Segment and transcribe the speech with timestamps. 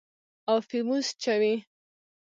[0.49, 1.55] او فيوز چوي.